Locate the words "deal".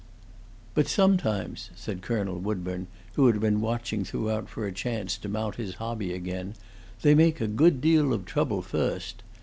7.81-8.11